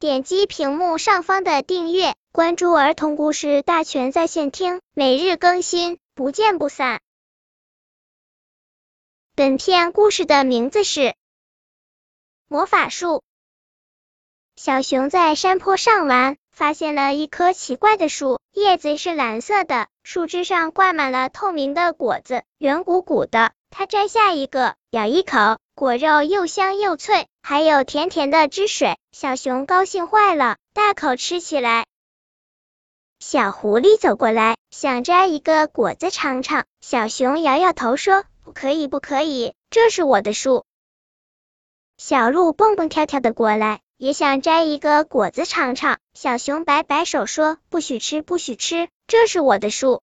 [0.00, 7.00] 点击屏幕上方的订阅，关注儿童故事大全在线听，每日更新，不见不散。
[9.34, 11.00] 本片故事的名字是
[12.46, 13.08] 《魔法树》。
[14.54, 23.52] 小熊在山坡上玩，发现了一棵奇怪的树，叶子是蓝色的，树枝上挂满了透明的果子，圆鼓鼓的。
[23.70, 28.98] 他摘下一个，咬一口，果肉又香又脆，还有甜甜的汁水。
[29.12, 31.86] 小熊高兴坏了，大口吃起来。
[33.20, 36.64] 小狐狸走过来，想摘一个果子尝尝。
[36.80, 40.64] 小熊摇摇头说：“不可以，不可以，这是我的树。”
[41.98, 45.98] 小鹿蹦蹦跳跳的过来，也想摘一个果子尝尝。
[46.14, 50.02] 小熊摆摆手说：“不许吃，不许吃，这是我的树。”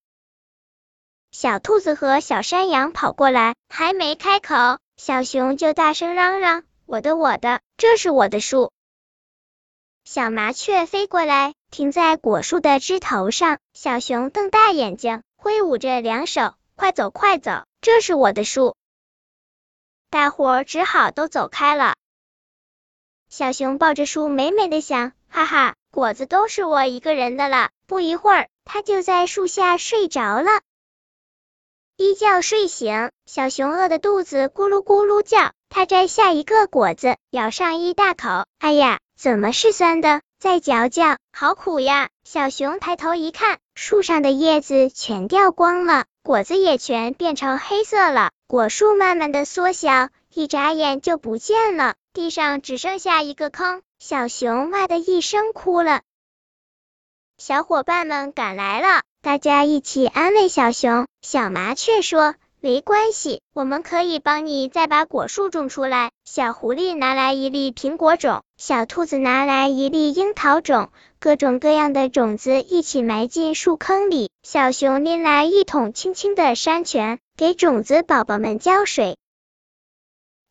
[1.32, 8.74] 小兔子和小山羊跑过来，还没开口，小熊就大声嚷嚷：“我的，我的，这是我的树！”
[10.04, 18.76] 小麻雀飞过来，停在果树的枝头上，小熊瞪大眼睛，挥舞着两手：“快走，快走，这是我的树！”
[20.12, 21.96] 大伙儿只好都走开了。
[23.30, 30.62] 小熊抱着树，美美的想：“哈哈，果子都是我一个人的了。”不一会儿，它就在树下睡着了。
[31.98, 35.52] 一觉睡醒，小熊饿的肚子咕噜咕噜叫。
[35.70, 38.46] 它摘下一个果子，咬上一大口。
[38.60, 40.22] 哎呀，怎么是酸的？
[40.40, 42.10] 再嚼嚼，好苦呀！
[42.24, 48.32] 小熊抬头一看，树上的叶子全掉光了，果子也全变成黑色了。
[48.48, 53.82] 果树慢慢的缩小，一眨眼就不见了，地上只剩下一个坑。
[54.00, 56.02] 小熊哇的一声哭了。
[57.38, 59.02] 小伙伴们赶来了。
[59.22, 61.08] 大家一起安慰小熊。
[61.22, 74.30] 小麻雀说：“没关系，我们可以帮你再把果树种出来。”小狐狸拿来一粒苹果种，小兔子拿来一粒樱桃种，各种各样的种子一起埋进树坑里。
[74.42, 79.18] 小熊拎来一桶清清的山泉，给种子宝宝们浇水。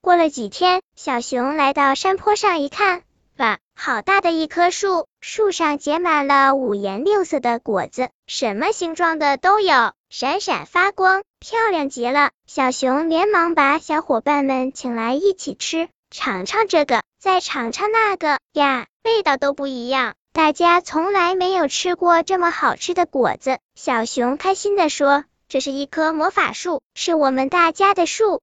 [0.04, 3.04] 过了几天，小熊来到山坡上一看。
[3.38, 12.32] 哇，好大的一棵树，树上结满了五颜六色的果子，什么形状的都有，闪闪发光，漂亮极了。
[12.46, 20.16] 小熊连忙把小伙伴们请来一起吃，尝尝这个，再尝尝那个，呀，味道都不一样。
[20.34, 23.56] 大家从来没有吃过这么好吃的果子。
[23.74, 28.42] 小熊开心的说：“这是一棵魔法树，是我们大家的树。”